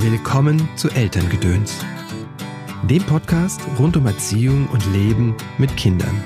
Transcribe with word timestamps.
Willkommen 0.00 0.68
zu 0.76 0.88
Elterngedöns, 0.90 1.74
dem 2.88 3.02
Podcast 3.02 3.60
rund 3.80 3.96
um 3.96 4.06
Erziehung 4.06 4.68
und 4.68 4.86
Leben 4.92 5.34
mit 5.58 5.76
Kindern. 5.76 6.22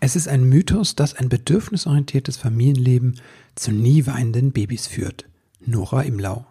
Es 0.00 0.16
ist 0.16 0.26
ein 0.26 0.48
Mythos, 0.48 0.96
dass 0.96 1.12
ein 1.12 1.28
bedürfnisorientiertes 1.28 2.38
Familienleben 2.38 3.20
zu 3.56 3.72
nie 3.72 4.06
weinenden 4.06 4.52
Babys 4.52 4.86
führt. 4.86 5.28
Nora 5.60 6.00
Imlau. 6.00 6.46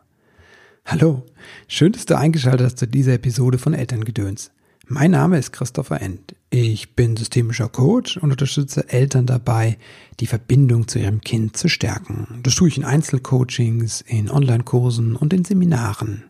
Hallo, 0.85 1.23
schön, 1.67 1.91
dass 1.91 2.05
du 2.05 2.15
eingeschaltet 2.15 2.67
hast 2.67 2.77
zu 2.77 2.87
dieser 2.87 3.13
Episode 3.13 3.57
von 3.57 3.73
Elterngedöns. 3.73 4.51
Mein 4.87 5.11
Name 5.11 5.39
ist 5.39 5.51
Christopher 5.51 5.99
End. 5.99 6.35
Ich 6.51 6.93
bin 6.93 7.17
systemischer 7.17 7.69
Coach 7.69 8.17
und 8.17 8.29
unterstütze 8.29 8.87
Eltern 8.87 9.25
dabei, 9.25 9.79
die 10.19 10.27
Verbindung 10.27 10.87
zu 10.87 10.99
ihrem 10.99 11.21
Kind 11.21 11.57
zu 11.57 11.69
stärken. 11.69 12.41
Das 12.43 12.53
tue 12.53 12.67
ich 12.67 12.77
in 12.77 12.85
Einzelcoachings, 12.85 14.01
in 14.01 14.29
Online-Kursen 14.29 15.15
und 15.15 15.33
in 15.33 15.43
Seminaren. 15.43 16.25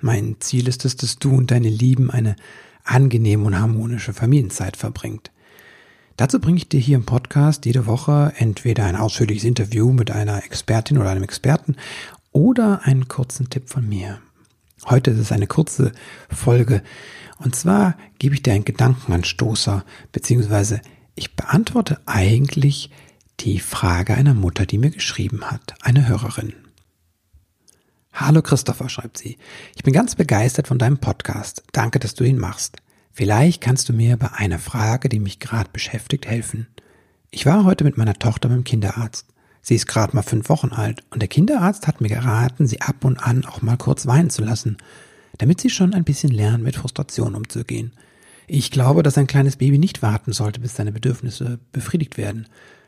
Mein 0.00 0.36
Ziel 0.40 0.68
ist 0.68 0.84
es, 0.84 0.96
dass 0.96 1.18
du 1.18 1.34
und 1.34 1.50
deine 1.50 1.70
Lieben 1.70 2.10
eine 2.10 2.36
angenehme 2.84 3.44
und 3.44 3.58
harmonische 3.58 4.12
Familienzeit 4.12 4.76
verbringt. 4.76 5.30
Dazu 6.18 6.40
bringe 6.40 6.58
ich 6.58 6.68
dir 6.68 6.80
hier 6.80 6.96
im 6.96 7.06
Podcast 7.06 7.64
jede 7.64 7.86
Woche 7.86 8.34
entweder 8.36 8.84
ein 8.84 8.96
ausführliches 8.96 9.44
Interview 9.44 9.92
mit 9.92 10.10
einer 10.10 10.44
Expertin 10.44 10.98
oder 10.98 11.08
einem 11.08 11.24
Experten 11.24 11.76
oder 12.32 12.82
einen 12.82 13.08
kurzen 13.08 13.48
Tipp 13.48 13.70
von 13.70 13.88
mir. 13.88 14.20
Heute 14.86 15.10
ist 15.10 15.18
es 15.18 15.32
eine 15.32 15.46
kurze 15.46 15.92
Folge, 16.30 16.82
und 17.38 17.54
zwar 17.54 17.96
gebe 18.18 18.34
ich 18.34 18.42
dir 18.42 18.52
einen 18.52 18.64
Gedankenanstoßer, 18.64 19.84
beziehungsweise 20.12 20.80
ich 21.14 21.36
beantworte 21.36 22.00
eigentlich 22.06 22.90
die 23.40 23.60
Frage 23.60 24.14
einer 24.14 24.34
Mutter, 24.34 24.66
die 24.66 24.78
mir 24.78 24.90
geschrieben 24.90 25.44
hat, 25.44 25.74
eine 25.82 26.08
Hörerin. 26.08 26.54
Hallo 28.12 28.42
Christopher, 28.42 28.88
schreibt 28.88 29.18
sie. 29.18 29.38
Ich 29.76 29.84
bin 29.84 29.92
ganz 29.92 30.16
begeistert 30.16 30.66
von 30.66 30.78
deinem 30.78 30.98
Podcast. 30.98 31.62
Danke, 31.72 32.00
dass 32.00 32.14
du 32.14 32.24
ihn 32.24 32.38
machst. 32.38 32.78
Vielleicht 33.12 33.60
kannst 33.60 33.88
du 33.88 33.92
mir 33.92 34.16
bei 34.16 34.32
einer 34.32 34.58
Frage, 34.58 35.08
die 35.08 35.20
mich 35.20 35.38
gerade 35.38 35.70
beschäftigt, 35.72 36.26
helfen. 36.26 36.66
Ich 37.30 37.46
war 37.46 37.64
heute 37.64 37.84
mit 37.84 37.96
meiner 37.96 38.14
Tochter 38.14 38.48
beim 38.48 38.64
Kinderarzt. 38.64 39.26
Sie 39.68 39.74
ist 39.74 39.86
gerade 39.86 40.16
mal 40.16 40.22
fünf 40.22 40.48
Wochen 40.48 40.70
alt 40.72 41.04
und 41.10 41.20
der 41.20 41.28
Kinderarzt 41.28 41.86
hat 41.86 42.00
mir 42.00 42.08
geraten, 42.08 42.66
sie 42.66 42.80
ab 42.80 43.04
und 43.04 43.18
an 43.18 43.44
auch 43.44 43.60
mal 43.60 43.76
kurz 43.76 44.06
weinen 44.06 44.30
zu 44.30 44.42
lassen 44.42 44.78
damit 45.38 45.60
sie 45.60 45.70
schon 45.70 45.94
ein 45.94 46.04
bisschen 46.04 46.30
lernen, 46.30 46.62
mit 46.62 46.76
Frustration 46.76 47.34
umzugehen. 47.34 47.92
Ich 48.46 48.70
glaube, 48.70 49.02
dass 49.02 49.18
ein 49.18 49.26
kleines 49.26 49.56
Baby 49.56 49.78
nicht 49.78 50.02
warten 50.02 50.32
sollte, 50.32 50.60
bis 50.60 50.74
seine 50.74 50.92
Bedürfnisse 50.92 51.58
befriedigt 51.72 52.16
werden. 52.16 52.46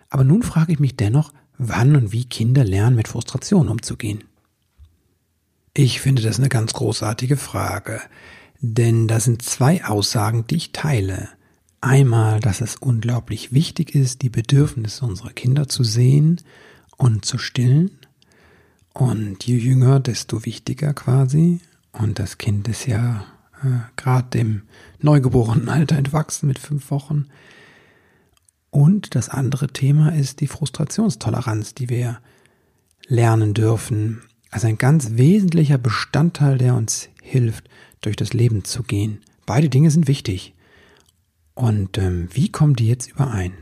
Aber 0.08 0.24
nun 0.24 0.42
frage 0.42 0.72
ich 0.72 0.80
mich 0.80 0.96
dennoch, 0.96 1.32
wann 1.58 1.96
und 1.96 2.12
wie 2.12 2.24
Kinder 2.24 2.64
lernen, 2.64 2.96
mit 2.96 3.08
Frustration 3.08 3.68
umzugehen. 3.68 4.24
Ich 5.74 6.00
finde 6.00 6.22
das 6.22 6.38
eine 6.38 6.48
ganz 6.48 6.72
großartige 6.72 7.36
Frage, 7.36 8.00
denn 8.60 9.06
da 9.06 9.20
sind 9.20 9.42
zwei 9.42 9.84
Aussagen, 9.84 10.46
die 10.46 10.56
ich 10.56 10.72
teile. 10.72 11.28
Einmal, 11.80 12.40
dass 12.40 12.60
es 12.60 12.76
unglaublich 12.76 13.52
wichtig 13.52 13.94
ist, 13.94 14.20
die 14.20 14.28
Bedürfnisse 14.28 15.06
unserer 15.06 15.30
Kinder 15.30 15.66
zu 15.66 15.82
sehen 15.82 16.40
und 16.96 17.24
zu 17.24 17.38
stillen. 17.38 17.90
Und 18.92 19.44
je 19.44 19.56
jünger, 19.56 19.98
desto 19.98 20.44
wichtiger 20.44 20.92
quasi. 20.92 21.60
Und 21.92 22.18
das 22.18 22.36
Kind 22.36 22.68
ist 22.68 22.86
ja 22.86 23.24
äh, 23.62 23.78
gerade 23.96 24.38
im 24.38 24.62
neugeborenen 25.00 25.70
Alter 25.70 25.96
entwachsen 25.96 26.48
mit 26.48 26.58
fünf 26.58 26.90
Wochen. 26.90 27.26
Und 28.70 29.14
das 29.14 29.30
andere 29.30 29.68
Thema 29.68 30.10
ist 30.10 30.40
die 30.40 30.46
Frustrationstoleranz, 30.46 31.74
die 31.74 31.88
wir 31.88 32.20
lernen 33.06 33.54
dürfen. 33.54 34.22
Also 34.50 34.66
ein 34.66 34.78
ganz 34.78 35.12
wesentlicher 35.12 35.78
Bestandteil, 35.78 36.58
der 36.58 36.74
uns 36.74 37.08
hilft, 37.22 37.68
durch 38.02 38.16
das 38.16 38.34
Leben 38.34 38.64
zu 38.64 38.82
gehen. 38.82 39.20
Beide 39.46 39.68
Dinge 39.68 39.90
sind 39.90 40.08
wichtig. 40.08 40.54
Und 41.54 41.98
ähm, 41.98 42.28
wie 42.32 42.50
kommen 42.50 42.74
die 42.74 42.88
jetzt 42.88 43.10
überein? 43.10 43.52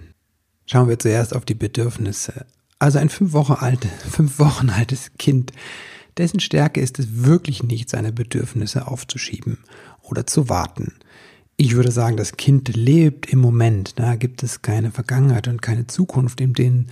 Schauen 0.67 0.89
wir 0.89 0.99
zuerst 0.99 1.35
auf 1.35 1.45
die 1.45 1.55
Bedürfnisse. 1.55 2.47
Also 2.79 2.99
ein 2.99 3.09
fünf 3.09 3.33
Wochen, 3.33 3.55
alte, 3.55 3.89
fünf 4.11 4.39
Wochen 4.39 4.71
altes 4.71 5.11
Kind 5.19 5.53
dessen 6.19 6.41
Stärke 6.41 6.81
ist 6.81 6.99
es 6.99 7.25
wirklich 7.25 7.63
nicht, 7.63 7.89
seine 7.89 8.13
Bedürfnisse 8.13 8.89
aufzuschieben 8.89 9.59
oder 10.03 10.27
zu 10.27 10.49
warten. 10.49 10.95
Ich 11.57 11.75
würde 11.75 11.91
sagen, 11.91 12.17
das 12.17 12.37
Kind 12.37 12.75
lebt 12.77 13.33
im 13.33 13.41
Moment. 13.41 13.99
Da 13.99 14.17
gibt 14.17 14.43
es 14.43 14.63
keine 14.63 14.91
Vergangenheit 14.91 15.49
und 15.49 15.63
keine 15.63 15.87
Zukunft 15.87 16.41
in 16.41 16.53
dem 16.53 16.87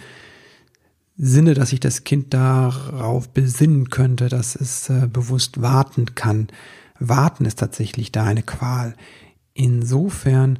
Sinne, 1.17 1.55
dass 1.55 1.71
sich 1.71 1.81
das 1.81 2.05
Kind 2.05 2.35
darauf 2.35 3.29
besinnen 3.29 3.91
könnte, 3.91 4.29
dass 4.29 4.57
es 4.57 4.91
äh, 4.91 5.09
bewusst 5.11 5.61
warten 5.63 6.15
kann. 6.15 6.49
Warten 6.99 7.45
ist 7.45 7.59
tatsächlich 7.59 8.13
da 8.13 8.25
eine 8.25 8.43
Qual. 8.43 8.97
Insofern 9.55 10.59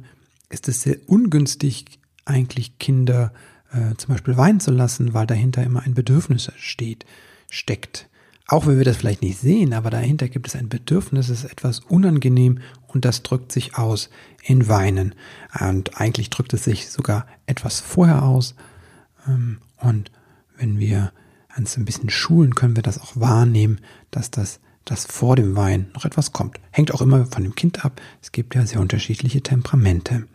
ist 0.49 0.67
es 0.67 0.81
sehr 0.81 0.97
ungünstig, 1.07 1.99
eigentlich 2.25 2.77
Kinder 2.79 3.33
äh, 3.71 3.95
zum 3.97 4.13
Beispiel 4.13 4.37
weinen 4.37 4.59
zu 4.59 4.71
lassen, 4.71 5.13
weil 5.13 5.27
dahinter 5.27 5.63
immer 5.63 5.83
ein 5.83 5.93
Bedürfnis 5.93 6.51
steht, 6.57 7.05
steckt. 7.49 8.09
Auch 8.47 8.65
wenn 8.65 8.77
wir 8.77 8.85
das 8.85 8.97
vielleicht 8.97 9.21
nicht 9.21 9.39
sehen, 9.39 9.73
aber 9.73 9.89
dahinter 9.89 10.29
gibt 10.29 10.47
es 10.47 10.55
ein 10.55 10.69
Bedürfnis, 10.69 11.27
es 11.27 11.43
ist 11.43 11.51
etwas 11.51 11.79
unangenehm 11.79 12.59
und 12.87 13.03
das 13.03 13.23
drückt 13.23 13.51
sich 13.51 13.75
aus 13.77 14.09
in 14.43 14.69
Weinen. 14.69 15.15
Und 15.59 15.99
eigentlich 15.99 16.29
drückt 16.29 16.53
es 16.53 16.63
sich 16.63 16.89
sogar 16.89 17.27
etwas 17.45 17.81
vorher 17.81 18.23
aus. 18.23 18.55
Ähm, 19.27 19.57
und 19.81 20.11
wenn 20.57 20.79
wir 20.79 21.11
uns 21.57 21.75
ein 21.75 21.85
bisschen 21.85 22.09
schulen, 22.09 22.55
können 22.55 22.77
wir 22.77 22.83
das 22.83 23.01
auch 23.01 23.17
wahrnehmen, 23.17 23.81
dass 24.11 24.31
das 24.31 24.59
dass 24.85 25.05
vor 25.05 25.35
dem 25.35 25.55
Wein 25.57 25.87
noch 25.93 26.05
etwas 26.05 26.31
kommt. 26.31 26.61
Hängt 26.71 26.93
auch 26.93 27.01
immer 27.01 27.25
von 27.25 27.43
dem 27.43 27.55
Kind 27.55 27.83
ab. 27.83 28.01
Es 28.21 28.31
gibt 28.31 28.55
ja 28.55 28.65
sehr 28.65 28.79
unterschiedliche 28.79 29.41
Temperamente. 29.41 30.27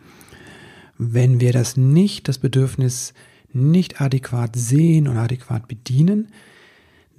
Wenn 0.97 1.39
wir 1.39 1.53
das 1.53 1.77
nicht, 1.77 2.27
das 2.27 2.37
Bedürfnis 2.37 3.13
nicht 3.51 4.01
adäquat 4.01 4.55
sehen 4.55 5.07
und 5.07 5.17
adäquat 5.17 5.67
bedienen, 5.67 6.29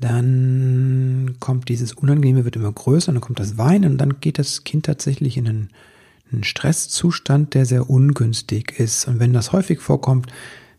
dann 0.00 1.36
kommt 1.40 1.68
dieses 1.68 1.92
Unangenehme, 1.92 2.44
wird 2.44 2.56
immer 2.56 2.72
größer, 2.72 3.12
dann 3.12 3.20
kommt 3.20 3.38
das 3.38 3.56
Weinen 3.58 3.92
und 3.92 3.98
dann 3.98 4.20
geht 4.20 4.38
das 4.38 4.64
Kind 4.64 4.86
tatsächlich 4.86 5.36
in 5.36 5.48
einen, 5.48 5.70
einen 6.32 6.44
Stresszustand, 6.44 7.54
der 7.54 7.64
sehr 7.64 7.88
ungünstig 7.88 8.78
ist. 8.78 9.06
Und 9.06 9.20
wenn 9.20 9.32
das 9.32 9.52
häufig 9.52 9.80
vorkommt, 9.80 10.32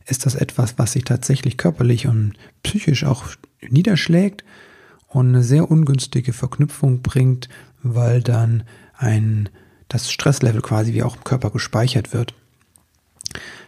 ist 0.06 0.26
das 0.26 0.36
etwas, 0.36 0.78
was 0.78 0.92
sich 0.94 1.04
tatsächlich 1.06 1.58
körperlich 1.58 2.08
und 2.08 2.34
psychisch 2.64 3.06
auch 3.06 3.26
niederschlägt 3.68 4.44
und 5.08 5.30
eine 5.30 5.44
sehr 5.44 5.72
ungünstige 5.72 6.34
Verknüpfung 6.34 7.02
bringt, 7.02 7.50
weil 7.82 8.22
dann 8.22 8.64
ein 8.98 9.50
das 9.88 10.12
Stresslevel 10.12 10.62
quasi 10.62 10.94
wie 10.94 11.04
auch 11.04 11.16
im 11.16 11.24
Körper 11.24 11.52
gespeichert 11.52 12.14
wird. 12.14 12.34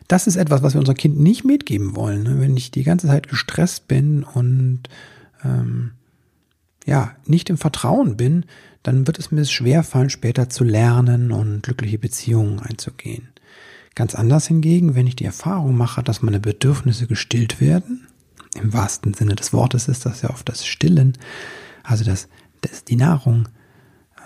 Das 0.08 0.28
ist 0.28 0.36
etwas, 0.36 0.64
was 0.64 0.74
wir 0.74 0.80
unserem 0.80 0.98
Kind 0.98 1.20
nicht 1.20 1.44
mitgeben 1.44 1.96
wollen. 1.96 2.24
Ne? 2.24 2.40
Wenn 2.40 2.56
ich 2.56 2.72
die 2.72 2.84
ganze 2.84 3.08
Zeit 3.08 3.28
gestresst 3.28 3.88
bin 3.88 4.24
und 4.24 4.84
ähm, 5.44 5.92
ja, 6.86 7.16
nicht 7.26 7.50
im 7.50 7.58
Vertrauen 7.58 8.16
bin, 8.16 8.46
dann 8.84 9.06
wird 9.06 9.20
es 9.20 9.32
mir 9.32 9.44
schwer 9.46 9.84
fallen, 9.84 10.10
später 10.10 10.50
zu 10.50 10.64
lernen 10.64 11.32
und 11.32 11.64
glückliche 11.64 12.00
Beziehungen 12.00 12.60
einzugehen. 12.60 13.28
Ganz 13.96 14.16
anders 14.16 14.48
hingegen, 14.48 14.96
wenn 14.96 15.08
ich 15.08 15.16
die 15.16 15.26
Erfahrung 15.26 15.76
mache, 15.76 16.04
dass 16.04 16.22
meine 16.22 16.40
Bedürfnisse 16.40 17.08
gestillt 17.08 17.60
werden, 17.60 18.08
im 18.56 18.72
wahrsten 18.72 19.14
Sinne 19.14 19.36
des 19.36 19.52
Wortes 19.54 19.88
ist 19.88 20.06
das 20.06 20.22
ja 20.22 20.30
oft 20.30 20.48
das 20.48 20.66
Stillen, 20.66 21.18
also 21.84 22.04
das, 22.04 22.30
das 22.62 22.86
die 22.86 22.96
Nahrung 22.96 23.50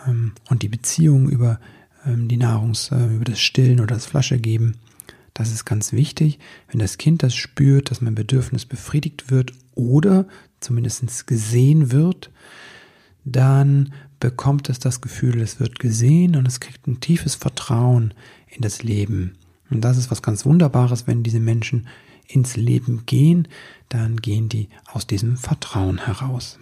ähm, 0.07 0.33
und 0.49 0.61
die 0.61 0.69
Beziehung 0.69 1.29
über 1.29 1.59
ähm, 2.05 2.27
die 2.27 2.37
Nahrungs, 2.37 2.91
äh, 2.91 3.15
über 3.15 3.25
das 3.25 3.39
Stillen 3.39 3.79
oder 3.79 3.95
das 3.95 4.05
Flasche 4.05 4.37
geben, 4.37 4.75
das 5.41 5.51
ist 5.51 5.65
ganz 5.65 5.91
wichtig, 5.91 6.39
wenn 6.69 6.79
das 6.79 6.97
Kind 6.97 7.23
das 7.23 7.35
spürt, 7.35 7.91
dass 7.91 8.01
mein 8.01 8.15
Bedürfnis 8.15 8.65
befriedigt 8.65 9.31
wird 9.31 9.53
oder 9.75 10.27
zumindest 10.59 11.27
gesehen 11.27 11.91
wird, 11.91 12.29
dann 13.25 13.93
bekommt 14.19 14.69
es 14.69 14.79
das 14.79 15.01
Gefühl, 15.01 15.41
es 15.41 15.59
wird 15.59 15.79
gesehen 15.79 16.35
und 16.35 16.47
es 16.47 16.59
kriegt 16.59 16.87
ein 16.87 16.99
tiefes 16.99 17.35
Vertrauen 17.35 18.13
in 18.47 18.61
das 18.61 18.83
Leben. 18.83 19.33
Und 19.69 19.81
das 19.81 19.97
ist 19.97 20.11
was 20.11 20.21
ganz 20.21 20.45
Wunderbares, 20.45 21.07
wenn 21.07 21.23
diese 21.23 21.39
Menschen 21.39 21.87
ins 22.27 22.55
Leben 22.55 23.05
gehen, 23.05 23.47
dann 23.89 24.17
gehen 24.17 24.47
die 24.47 24.69
aus 24.85 25.07
diesem 25.07 25.37
Vertrauen 25.37 26.05
heraus. 26.05 26.59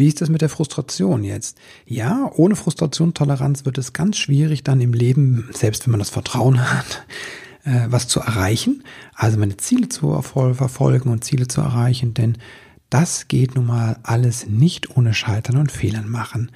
Wie 0.00 0.08
ist 0.08 0.22
das 0.22 0.30
mit 0.30 0.40
der 0.40 0.48
Frustration 0.48 1.24
jetzt? 1.24 1.58
Ja, 1.84 2.30
ohne 2.34 2.56
Frustration, 2.56 3.12
Toleranz 3.12 3.66
wird 3.66 3.76
es 3.76 3.92
ganz 3.92 4.16
schwierig 4.16 4.64
dann 4.64 4.80
im 4.80 4.94
Leben, 4.94 5.50
selbst 5.52 5.84
wenn 5.84 5.90
man 5.90 5.98
das 6.00 6.08
Vertrauen 6.08 6.58
hat, 6.58 7.04
äh, 7.64 7.86
was 7.88 8.08
zu 8.08 8.20
erreichen, 8.20 8.82
also 9.14 9.36
meine 9.36 9.58
Ziele 9.58 9.90
zu 9.90 10.18
verfolgen 10.22 11.10
und 11.10 11.22
Ziele 11.22 11.48
zu 11.48 11.60
erreichen, 11.60 12.14
denn 12.14 12.38
das 12.88 13.28
geht 13.28 13.56
nun 13.56 13.66
mal 13.66 13.98
alles 14.02 14.46
nicht 14.46 14.96
ohne 14.96 15.12
Scheitern 15.12 15.58
und 15.58 15.70
Fehlern 15.70 16.08
machen. 16.08 16.50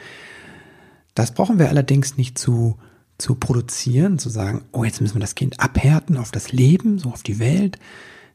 Das 1.15 1.35
brauchen 1.35 1.59
wir 1.59 1.69
allerdings 1.69 2.17
nicht 2.17 2.39
zu, 2.39 2.79
zu 3.19 3.35
produzieren, 3.35 4.19
zu 4.19 4.31
sagen, 4.31 4.65
oh, 4.73 4.85
jetzt 4.85 5.03
müssen 5.03 5.17
wir 5.17 5.21
das 5.21 5.35
Kind 5.35 5.61
abhärten 5.61 6.17
auf 6.17 6.31
das 6.31 6.51
Leben, 6.51 6.99
so 6.99 7.11
auf 7.11 7.23
die 7.23 7.41
Welt. 7.41 7.79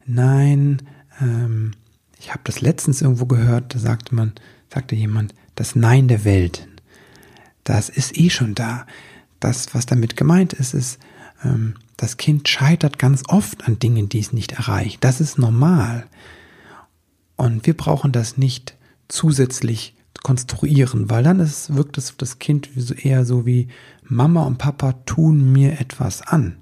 Nein, 0.06 0.84
ähm, 1.20 1.72
Ich 2.20 2.30
habe 2.30 2.42
das 2.44 2.62
letztens 2.62 3.02
irgendwo 3.02 3.26
gehört, 3.26 3.74
da 3.74 3.80
sagte 3.80 4.14
man, 4.14 4.34
sagte 4.72 4.96
jemand, 4.96 5.34
das 5.56 5.76
Nein 5.76 6.08
der 6.08 6.24
Welt. 6.24 6.68
Das 7.64 7.90
ist 7.90 8.18
eh 8.18 8.30
schon 8.30 8.56
da. 8.56 8.86
Das, 9.40 9.74
was 9.74 9.86
damit 9.86 10.16
gemeint 10.16 10.54
ist, 10.54 10.74
ist, 10.74 11.00
ähm, 11.44 11.76
das 11.98 12.18
Kind 12.18 12.48
scheitert 12.48 13.00
ganz 13.00 13.24
oft 13.28 13.68
an 13.68 13.80
Dingen, 13.80 14.10
die 14.10 14.20
es 14.20 14.34
nicht 14.34 14.54
erreicht. 14.54 15.04
Das 15.04 15.22
ist 15.22 15.38
normal. 15.38 16.08
Und 17.36 17.66
wir 17.66 17.76
brauchen 17.76 18.12
das 18.12 18.38
nicht 18.38 18.76
zusätzlich 19.08 19.96
konstruieren, 20.24 21.10
weil 21.10 21.24
dann 21.24 21.40
ist, 21.40 21.76
wirkt 21.76 21.98
es 21.98 22.16
das 22.18 22.40
Kind 22.40 22.70
eher 23.04 23.26
so 23.26 23.46
wie 23.46 23.70
Mama 24.04 24.44
und 24.44 24.58
Papa 24.58 24.94
tun 25.06 25.52
mir 25.52 25.80
etwas 25.80 26.22
an. 26.22 26.58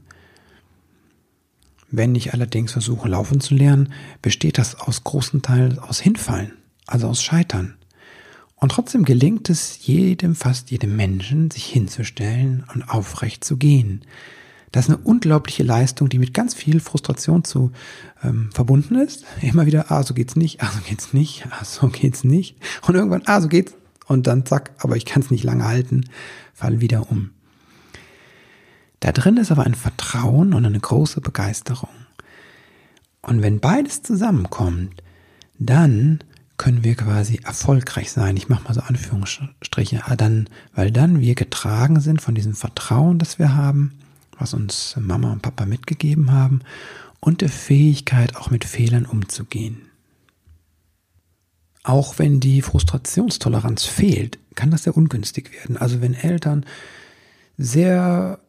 Wenn 1.89 2.15
ich 2.15 2.33
allerdings 2.33 2.73
versuche, 2.73 3.07
laufen 3.07 3.39
zu 3.39 3.55
lernen, 3.55 3.93
besteht 4.21 4.57
das 4.57 4.75
aus 4.75 5.03
großen 5.03 5.41
Teilen 5.41 5.79
aus 5.79 5.99
Hinfallen, 5.99 6.53
also 6.85 7.07
aus 7.07 7.23
Scheitern. 7.23 7.75
Und 8.59 8.71
trotzdem 8.71 9.05
gelingt 9.05 9.49
es 9.49 9.85
jedem, 9.85 10.35
fast 10.35 10.71
jedem 10.71 10.95
Menschen, 10.95 11.51
sich 11.51 11.65
hinzustellen 11.65 12.63
und 12.73 12.89
aufrecht 12.89 13.43
zu 13.43 13.57
gehen. 13.57 14.01
Das 14.71 14.87
ist 14.87 14.93
eine 14.93 15.03
unglaubliche 15.03 15.63
Leistung, 15.63 16.09
die 16.09 16.19
mit 16.19 16.33
ganz 16.33 16.53
viel 16.53 16.79
Frustration 16.79 17.43
zu 17.43 17.71
ähm, 18.23 18.49
verbunden 18.51 18.95
ist. 18.95 19.25
Immer 19.41 19.65
wieder, 19.65 19.91
ah, 19.91 20.03
so 20.03 20.13
geht's 20.13 20.35
nicht, 20.35 20.61
ah, 20.61 20.71
so 20.73 20.81
geht's 20.87 21.13
nicht, 21.13 21.45
ah, 21.51 21.63
so 21.63 21.87
geht's 21.87 22.23
nicht. 22.23 22.57
Und 22.87 22.95
irgendwann, 22.95 23.23
ah, 23.25 23.41
so 23.41 23.47
geht's. 23.47 23.73
Und 24.07 24.25
dann 24.27 24.45
zack, 24.45 24.71
aber 24.79 24.95
ich 24.95 25.05
kann 25.05 25.21
es 25.21 25.31
nicht 25.31 25.43
lange 25.43 25.65
halten, 25.65 26.05
fall 26.53 26.81
wieder 26.81 27.11
um. 27.11 27.31
Da 28.99 29.11
drin 29.11 29.37
ist 29.37 29.51
aber 29.51 29.65
ein 29.65 29.75
Vertrauen 29.75 30.53
und 30.53 30.65
eine 30.65 30.79
große 30.79 31.21
Begeisterung. 31.21 31.89
Und 33.21 33.41
wenn 33.41 33.59
beides 33.59 34.01
zusammenkommt, 34.01 35.03
dann 35.59 36.23
können 36.57 36.83
wir 36.83 36.95
quasi 36.95 37.39
erfolgreich 37.43 38.11
sein. 38.11 38.35
Ich 38.35 38.49
mache 38.49 38.63
mal 38.63 38.73
so 38.73 38.81
Anführungsstriche, 38.81 40.01
ah, 40.05 40.15
dann, 40.15 40.49
weil 40.73 40.91
dann 40.91 41.21
wir 41.21 41.35
getragen 41.35 41.99
sind 41.99 42.21
von 42.21 42.35
diesem 42.35 42.53
Vertrauen, 42.53 43.19
das 43.19 43.37
wir 43.37 43.55
haben, 43.55 43.93
was 44.37 44.53
uns 44.53 44.95
Mama 44.99 45.31
und 45.31 45.41
Papa 45.41 45.65
mitgegeben 45.65 46.31
haben 46.31 46.61
und 47.19 47.41
der 47.41 47.49
Fähigkeit, 47.49 48.35
auch 48.35 48.49
mit 48.49 48.65
Fehlern 48.65 49.05
umzugehen. 49.05 49.81
Auch 51.83 52.19
wenn 52.19 52.39
die 52.39 52.61
Frustrationstoleranz 52.61 53.85
fehlt, 53.85 54.39
kann 54.55 54.71
das 54.71 54.83
sehr 54.83 54.97
ungünstig 54.97 55.53
werden. 55.53 55.77
Also 55.77 56.01
wenn 56.01 56.13
Eltern 56.13 56.65
sehr 57.57 58.39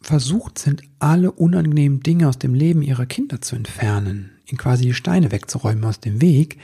versucht 0.00 0.58
sind, 0.58 0.82
alle 0.98 1.32
unangenehmen 1.32 2.00
Dinge 2.00 2.28
aus 2.28 2.38
dem 2.38 2.54
Leben 2.54 2.82
ihrer 2.82 3.06
Kinder 3.06 3.40
zu 3.40 3.56
entfernen, 3.56 4.30
ihnen 4.46 4.58
quasi 4.58 4.84
die 4.84 4.94
Steine 4.94 5.32
wegzuräumen 5.32 5.84
aus 5.84 6.00
dem 6.00 6.20
Weg, 6.20 6.58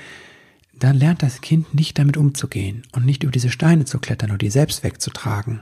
dann 0.78 0.96
lernt 0.96 1.22
das 1.22 1.40
Kind 1.40 1.74
nicht 1.74 1.98
damit 1.98 2.16
umzugehen 2.16 2.82
und 2.92 3.04
nicht 3.04 3.22
über 3.22 3.32
diese 3.32 3.50
Steine 3.50 3.84
zu 3.84 3.98
klettern 3.98 4.30
oder 4.30 4.38
die 4.38 4.50
selbst 4.50 4.82
wegzutragen. 4.82 5.60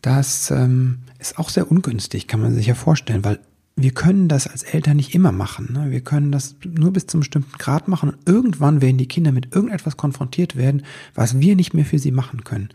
Das 0.00 0.50
ähm, 0.50 0.98
ist 1.18 1.38
auch 1.38 1.48
sehr 1.48 1.70
ungünstig, 1.70 2.26
kann 2.26 2.40
man 2.40 2.54
sich 2.54 2.66
ja 2.66 2.74
vorstellen, 2.74 3.24
weil 3.24 3.38
wir 3.76 3.92
können 3.92 4.28
das 4.28 4.46
als 4.46 4.62
Eltern 4.64 4.96
nicht 4.96 5.14
immer 5.14 5.32
machen. 5.32 5.72
Ne? 5.72 5.90
Wir 5.90 6.02
können 6.02 6.30
das 6.30 6.56
nur 6.64 6.92
bis 6.92 7.06
zum 7.06 7.20
bestimmten 7.20 7.56
Grad 7.58 7.88
machen 7.88 8.10
und 8.10 8.28
irgendwann 8.28 8.82
werden 8.82 8.98
die 8.98 9.08
Kinder 9.08 9.32
mit 9.32 9.54
irgendetwas 9.54 9.96
konfrontiert 9.96 10.56
werden, 10.56 10.82
was 11.14 11.40
wir 11.40 11.56
nicht 11.56 11.72
mehr 11.72 11.84
für 11.84 11.98
sie 11.98 12.10
machen 12.10 12.44
können. 12.44 12.68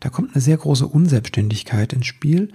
Da 0.00 0.10
kommt 0.10 0.34
eine 0.34 0.42
sehr 0.42 0.56
große 0.56 0.86
Unselbstständigkeit 0.86 1.92
ins 1.92 2.06
Spiel 2.06 2.50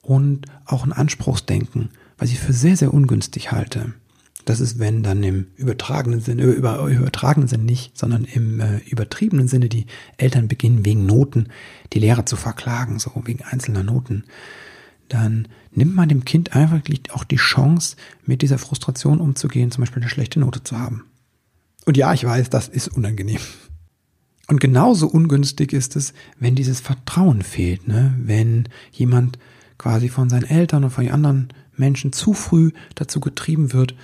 und 0.00 0.46
auch 0.64 0.84
ein 0.84 0.92
Anspruchsdenken, 0.92 1.90
was 2.16 2.30
ich 2.30 2.38
für 2.38 2.52
sehr, 2.52 2.76
sehr 2.76 2.94
ungünstig 2.94 3.52
halte. 3.52 3.92
Das 4.46 4.60
ist, 4.60 4.78
wenn 4.78 5.02
dann 5.02 5.24
im 5.24 5.48
übertragenen 5.56 6.20
Sinne, 6.20 6.44
über, 6.44 6.78
übertragenen 6.86 7.48
Sinne 7.48 7.64
nicht, 7.64 7.98
sondern 7.98 8.24
im 8.24 8.60
äh, 8.60 8.78
übertriebenen 8.88 9.48
Sinne 9.48 9.68
die 9.68 9.86
Eltern 10.18 10.46
beginnen 10.46 10.84
wegen 10.84 11.04
Noten 11.04 11.48
die 11.92 11.98
Lehrer 11.98 12.26
zu 12.26 12.36
verklagen, 12.36 13.00
so 13.00 13.10
wegen 13.24 13.42
einzelner 13.42 13.82
Noten. 13.82 14.22
Dann 15.08 15.48
nimmt 15.72 15.96
man 15.96 16.08
dem 16.08 16.24
Kind 16.24 16.54
einfach 16.54 16.80
auch 17.10 17.24
die 17.24 17.36
Chance, 17.36 17.96
mit 18.24 18.40
dieser 18.40 18.58
Frustration 18.58 19.20
umzugehen, 19.20 19.72
zum 19.72 19.82
Beispiel 19.82 20.00
eine 20.00 20.10
schlechte 20.10 20.38
Note 20.38 20.62
zu 20.62 20.78
haben. 20.78 21.04
Und 21.84 21.96
ja, 21.96 22.14
ich 22.14 22.24
weiß, 22.24 22.48
das 22.48 22.68
ist 22.68 22.86
unangenehm. 22.88 23.40
Und 24.46 24.60
genauso 24.60 25.08
ungünstig 25.08 25.72
ist 25.72 25.96
es, 25.96 26.14
wenn 26.38 26.54
dieses 26.54 26.78
Vertrauen 26.78 27.42
fehlt, 27.42 27.88
ne? 27.88 28.14
wenn 28.16 28.68
jemand 28.92 29.40
quasi 29.76 30.08
von 30.08 30.30
seinen 30.30 30.44
Eltern 30.44 30.84
und 30.84 30.90
von 30.90 31.02
den 31.04 31.12
anderen 31.12 31.48
Menschen 31.76 32.12
zu 32.12 32.32
früh 32.32 32.70
dazu 32.94 33.20
getrieben 33.20 33.72
wird, 33.72 33.94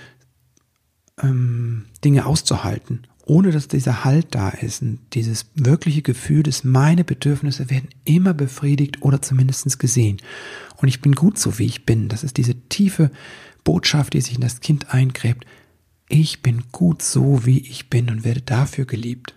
ähm, 1.20 1.87
Dinge 2.05 2.26
auszuhalten, 2.26 3.06
ohne 3.25 3.50
dass 3.50 3.69
dieser 3.69 4.05
Halt 4.05 4.35
da 4.35 4.49
ist 4.49 4.82
und 4.82 4.99
dieses 5.12 5.47
wirkliche 5.55 6.03
Gefühl, 6.03 6.43
dass 6.43 6.64
meine 6.64 7.05
Bedürfnisse 7.05 7.70
werden 7.70 7.88
immer 8.05 8.35
befriedigt 8.35 9.03
oder 9.03 9.23
zumindest 9.23 9.79
gesehen. 9.79 10.19
Und 10.76 10.88
ich 10.88 11.00
bin 11.00 11.14
gut 11.14 11.38
so, 11.38 11.59
wie 11.59 11.67
ich 11.67 11.87
bin. 11.87 12.09
Das 12.09 12.25
ist 12.25 12.37
diese 12.37 12.55
tiefe 12.69 13.11
Botschaft, 13.64 14.14
die 14.14 14.20
sich 14.20 14.35
in 14.35 14.41
das 14.41 14.61
Kind 14.61 14.93
eingräbt. 14.93 15.47
Ich 16.09 16.43
bin 16.43 16.64
gut 16.73 17.03
so, 17.03 17.47
wie 17.47 17.61
ich 17.61 17.88
bin 17.88 18.11
und 18.11 18.25
werde 18.25 18.43
dafür 18.43 18.85
geliebt. 18.85 19.35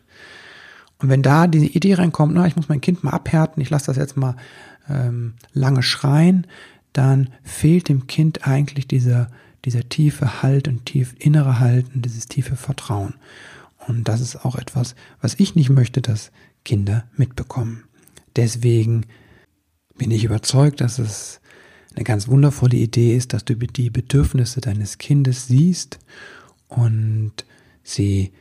Und 0.98 1.10
wenn 1.10 1.22
da 1.22 1.48
diese 1.48 1.68
Idee 1.68 1.96
reinkommt, 1.96 2.34
na, 2.34 2.48
ich 2.48 2.56
muss 2.56 2.70
mein 2.70 2.82
Kind 2.82 3.04
mal 3.04 3.12
abhärten, 3.12 3.62
ich 3.62 3.70
lasse 3.70 3.88
das 3.88 3.98
jetzt 3.98 4.18
mal 4.18 4.36
ähm, 4.90 5.34
lange 5.54 5.84
schreien, 5.84 6.48
dann 6.94 7.30
fehlt 7.44 7.90
dem 7.90 8.08
Kind 8.08 8.48
eigentlich 8.48 8.88
dieser, 8.88 9.30
dieser 9.66 9.88
tiefe 9.90 10.42
Halt 10.42 10.68
und 10.68 10.86
tief 10.86 11.16
innere 11.20 11.60
Halt 11.60 11.88
und 11.94 12.06
dieses 12.06 12.28
tiefe 12.28 12.56
Vertrauen. 12.56 13.16
Und 13.88 14.08
das 14.08 14.22
ist 14.22 14.46
auch 14.46 14.56
etwas, 14.56 14.96
was 15.22 15.36
ich 15.40 15.56
nicht 15.56 15.70
möchte, 15.70 16.02
dass 16.02 16.32
Kinder 16.64 17.06
mitbekommen. 17.16 17.84
Deswegen 18.36 19.06
bin 19.98 20.12
ich 20.12 20.24
überzeugt, 20.24 20.82
dass 20.82 21.00
es 21.00 21.40
eine 21.96 22.04
ganz 22.04 22.28
wundervolle 22.28 22.78
Idee 22.78 23.16
ist, 23.16 23.34
dass 23.34 23.46
du 23.46 23.56
die 23.56 23.90
Bedürfnisse 23.90 24.60
deines 24.60 24.98
Kindes 24.98 25.48
siehst 25.48 26.00
und 26.68 27.34
sie 27.84 28.34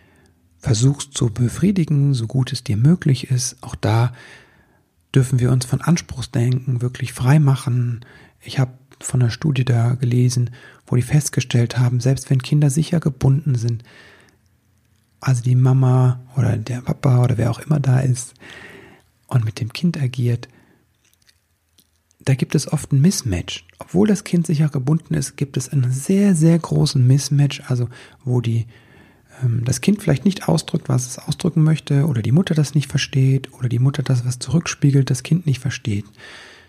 versuchst 0.59 1.15
zu 1.15 1.31
befriedigen, 1.31 2.15
so 2.15 2.27
gut 2.27 2.53
es 2.53 2.65
dir 2.65 2.77
möglich 2.77 3.31
ist. 3.31 3.56
Auch 3.61 3.75
da 3.75 4.12
dürfen 5.15 5.38
wir 5.38 5.53
uns 5.53 5.67
von 5.67 5.81
Anspruchsdenken 5.81 6.82
wirklich 6.82 7.12
frei 7.12 7.38
machen. 7.38 8.05
Ich 8.41 8.59
habe 8.59 8.73
von 9.06 9.23
einer 9.23 9.31
Studie 9.31 9.65
da 9.65 9.95
gelesen, 9.95 10.51
wo 10.87 10.97
die 10.97 11.03
festgestellt 11.03 11.79
haben, 11.79 12.01
selbst 12.01 12.31
wenn 12.31 12.43
Kinder 12.43 12.71
sicher 12.71 13.01
gebunden 13.01 13.55
sind, 13.55 13.83
also 15.20 15.43
die 15.43 15.55
Mama 15.55 16.20
oder 16.37 16.56
der 16.56 16.82
Papa 16.82 17.23
oder 17.23 17.39
wer 17.39 17.51
auch 17.51 17.61
immer 17.61 17.81
da 17.81 18.01
ist 18.01 18.34
und 19.27 19.44
mit 19.44 19.61
dem 19.61 19.73
Kind 19.73 20.01
agiert, 20.01 20.49
da 22.20 22.34
gibt 22.34 22.55
es 22.55 22.73
oft 22.73 22.93
ein 22.93 23.01
Mismatch. 23.01 23.67
Obwohl 23.79 24.08
das 24.08 24.25
Kind 24.25 24.46
sicher 24.46 24.69
gebunden 24.69 25.15
ist, 25.15 25.37
gibt 25.37 25.56
es 25.56 25.69
einen 25.69 25.91
sehr, 25.91 26.34
sehr 26.34 26.58
großen 26.58 27.06
Mismatch, 27.06 27.63
also 27.69 27.89
wo 28.25 28.41
die 28.41 28.67
ähm, 29.43 29.63
das 29.65 29.81
Kind 29.81 30.03
vielleicht 30.03 30.25
nicht 30.25 30.49
ausdrückt, 30.49 30.89
was 30.89 31.06
es 31.06 31.19
ausdrücken 31.19 31.63
möchte, 31.63 32.06
oder 32.06 32.23
die 32.23 32.32
Mutter 32.32 32.55
das 32.55 32.75
nicht 32.75 32.91
versteht, 32.91 33.53
oder 33.55 33.69
die 33.69 33.79
Mutter 33.79 34.03
das, 34.03 34.25
was 34.25 34.39
zurückspiegelt, 34.39 35.11
das 35.11 35.23
Kind 35.23 35.46
nicht 35.46 35.61
versteht. 35.61 36.06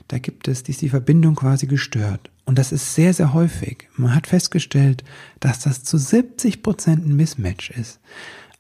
Da 0.08 0.20
gibt 0.20 0.48
es, 0.48 0.64
die 0.64 0.72
ist 0.72 0.82
die 0.82 0.90
Verbindung 0.90 1.36
quasi 1.36 1.66
gestört. 1.66 2.30
Und 2.46 2.60
das 2.60 2.72
ist 2.72 2.94
sehr, 2.94 3.14
sehr 3.14 3.34
häufig. 3.34 3.88
Man 3.98 4.14
hat 4.14 4.28
festgestellt, 4.28 5.04
dass 5.40 5.60
das 5.60 5.84
zu 5.84 5.98
70 5.98 6.62
Prozent 6.62 7.06
ein 7.06 7.16
Mismatch 7.16 7.72
ist. 7.72 8.00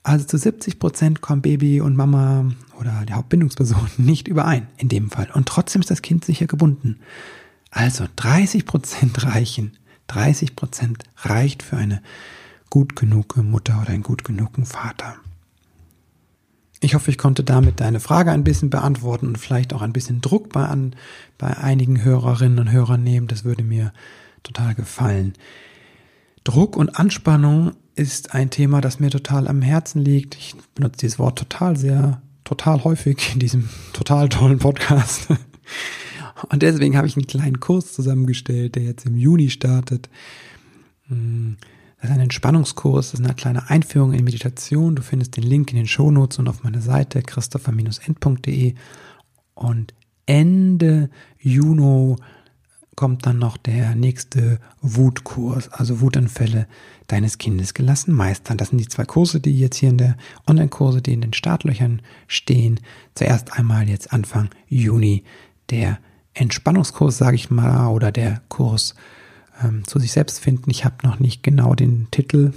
Also 0.01 0.25
zu 0.25 0.37
70 0.37 0.79
Prozent 0.79 1.21
kommen 1.21 1.41
Baby 1.41 1.81
und 1.81 1.95
Mama 1.95 2.51
oder 2.79 3.03
die 3.07 3.13
Hauptbindungsperson 3.13 3.89
nicht 3.97 4.27
überein 4.27 4.67
in 4.77 4.89
dem 4.89 5.09
Fall. 5.11 5.29
Und 5.33 5.47
trotzdem 5.47 5.81
ist 5.81 5.91
das 5.91 6.01
Kind 6.01 6.25
sicher 6.25 6.47
gebunden. 6.47 6.99
Also 7.71 8.05
30 8.15 8.65
Prozent 8.65 9.23
reichen. 9.23 9.77
30 10.07 10.55
Prozent 10.55 11.03
reicht 11.17 11.63
für 11.63 11.77
eine 11.77 12.01
gut 12.69 12.95
genug 12.95 13.37
Mutter 13.37 13.79
oder 13.81 13.91
einen 13.91 14.03
gut 14.03 14.23
genugen 14.23 14.65
Vater. 14.65 15.15
Ich 16.81 16.93
hoffe, 16.93 17.09
ich 17.09 17.17
konnte 17.17 17.43
damit 17.43 17.79
deine 17.79 17.99
Frage 17.99 18.31
ein 18.31 18.43
bisschen 18.43 18.69
beantworten 18.69 19.27
und 19.27 19.37
vielleicht 19.37 19.73
auch 19.73 19.81
ein 19.81 19.93
bisschen 19.93 20.21
Druck 20.21 20.51
bei, 20.51 20.65
an, 20.65 20.95
bei 21.37 21.57
einigen 21.57 22.03
Hörerinnen 22.03 22.59
und 22.59 22.71
Hörern 22.71 23.03
nehmen. 23.03 23.27
Das 23.27 23.43
würde 23.43 23.63
mir 23.63 23.93
total 24.43 24.75
gefallen. 24.75 25.33
Druck 26.43 26.75
und 26.75 26.99
Anspannung 26.99 27.73
ist 27.95 28.33
ein 28.33 28.49
Thema, 28.49 28.81
das 28.81 28.99
mir 28.99 29.09
total 29.09 29.47
am 29.47 29.61
Herzen 29.61 30.03
liegt. 30.03 30.35
Ich 30.35 30.55
benutze 30.75 30.99
dieses 30.99 31.17
Wort 31.17 31.39
total 31.39 31.77
sehr, 31.77 32.21
total 32.43 32.83
häufig 32.83 33.33
in 33.33 33.39
diesem 33.39 33.69
total 33.93 34.29
tollen 34.29 34.59
Podcast. 34.59 35.27
Und 36.49 36.61
deswegen 36.61 36.97
habe 36.97 37.07
ich 37.07 37.15
einen 37.15 37.27
kleinen 37.27 37.61
Kurs 37.61 37.93
zusammengestellt, 37.93 38.75
der 38.75 38.83
jetzt 38.83 39.05
im 39.05 39.17
Juni 39.17 39.49
startet. 39.49 40.09
Das 42.05 42.11
ist 42.11 42.17
ein 42.17 42.23
Entspannungskurs, 42.23 43.11
das 43.11 43.19
ist 43.19 43.25
eine 43.25 43.33
kleine 43.33 43.67
Einführung 43.71 44.13
in 44.13 44.23
Meditation. 44.23 44.95
Du 44.95 45.01
findest 45.01 45.37
den 45.37 45.43
Link 45.43 45.71
in 45.71 45.77
den 45.77 45.87
Shownotes 45.87 46.37
und 46.37 46.47
auf 46.47 46.63
meiner 46.63 46.79
Seite 46.81 47.23
christopher-end.de. 47.23 48.75
Und 49.55 49.93
Ende 50.27 51.09
Juni 51.39 52.15
kommt 52.95 53.25
dann 53.25 53.39
noch 53.39 53.57
der 53.57 53.95
nächste 53.95 54.59
Wutkurs, 54.83 55.69
also 55.69 55.99
Wutanfälle 55.99 56.67
deines 57.07 57.39
Kindes 57.39 57.73
gelassen 57.73 58.13
meistern. 58.13 58.59
Das 58.59 58.69
sind 58.69 58.77
die 58.77 58.87
zwei 58.87 59.05
Kurse, 59.05 59.39
die 59.39 59.57
jetzt 59.57 59.77
hier 59.77 59.89
in 59.89 59.97
der 59.97 60.15
Online-Kurse, 60.45 61.01
die 61.01 61.13
in 61.13 61.21
den 61.21 61.33
Startlöchern 61.33 62.03
stehen. 62.27 62.81
Zuerst 63.15 63.57
einmal 63.57 63.89
jetzt 63.89 64.13
Anfang 64.13 64.51
Juni 64.67 65.23
der 65.71 65.97
Entspannungskurs, 66.35 67.17
sage 67.17 67.35
ich 67.35 67.49
mal, 67.49 67.87
oder 67.87 68.11
der 68.11 68.43
Kurs 68.47 68.93
ähm, 69.63 69.83
zu 69.85 69.99
sich 69.99 70.11
selbst 70.11 70.39
finden. 70.39 70.69
Ich 70.69 70.85
habe 70.85 70.95
noch 71.03 71.19
nicht 71.19 71.43
genau 71.43 71.75
den 71.75 72.07
Titel. 72.11 72.53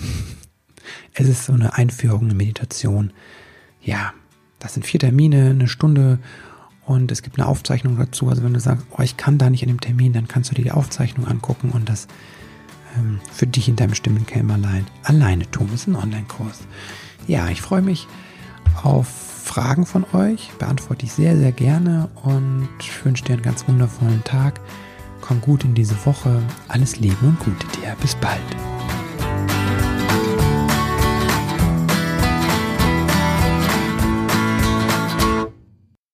Es 1.12 1.28
ist 1.28 1.44
so 1.44 1.52
eine 1.52 1.74
Einführung, 1.74 2.24
eine 2.24 2.34
Meditation. 2.34 3.12
Ja, 3.82 4.12
das 4.58 4.74
sind 4.74 4.86
vier 4.86 5.00
Termine, 5.00 5.50
eine 5.50 5.68
Stunde 5.68 6.18
und 6.84 7.12
es 7.12 7.22
gibt 7.22 7.38
eine 7.38 7.46
Aufzeichnung 7.46 7.98
dazu. 7.98 8.28
Also 8.28 8.42
wenn 8.42 8.54
du 8.54 8.60
sagst, 8.60 8.86
oh, 8.96 9.02
ich 9.02 9.16
kann 9.16 9.38
da 9.38 9.50
nicht 9.50 9.62
in 9.62 9.68
dem 9.68 9.80
Termin, 9.80 10.12
dann 10.12 10.28
kannst 10.28 10.50
du 10.50 10.54
dir 10.54 10.64
die 10.64 10.72
Aufzeichnung 10.72 11.26
angucken 11.26 11.70
und 11.70 11.88
das 11.88 12.08
ähm, 12.96 13.20
für 13.30 13.46
dich 13.46 13.68
in 13.68 13.76
deinem 13.76 13.94
Stimmenkämmerlein 13.94 14.86
alleine 15.02 15.50
tun. 15.50 15.68
Das 15.70 15.82
ist 15.82 15.86
ein 15.88 15.96
Online-Kurs. 15.96 16.60
Ja, 17.26 17.48
ich 17.50 17.60
freue 17.60 17.82
mich 17.82 18.08
auf 18.82 19.06
Fragen 19.08 19.86
von 19.86 20.04
euch. 20.12 20.50
Beantworte 20.58 21.06
ich 21.06 21.12
sehr, 21.12 21.36
sehr 21.36 21.52
gerne 21.52 22.08
und 22.22 22.68
wünsche 23.04 23.24
dir 23.24 23.34
einen 23.34 23.42
ganz 23.42 23.68
wundervollen 23.68 24.24
Tag. 24.24 24.60
Komm 25.20 25.40
gut 25.40 25.64
in 25.64 25.74
diese 25.74 25.94
Woche. 26.06 26.42
Alles 26.68 26.98
Liebe 26.98 27.26
und 27.26 27.38
Gute 27.40 27.66
dir. 27.78 27.96
Bis 28.00 28.14
bald. 28.14 28.77